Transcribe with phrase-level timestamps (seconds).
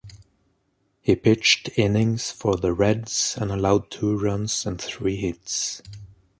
[0.99, 5.83] He pitched innings for the Reds and allowed two runs and three hits.